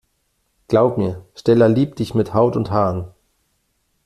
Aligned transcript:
Glaub 0.67 0.97
mir, 0.97 1.27
Stella 1.35 1.67
liebt 1.67 1.99
dich 1.99 2.15
mit 2.15 2.33
Haut 2.33 2.55
und 2.55 2.71
Haaren. 2.71 3.11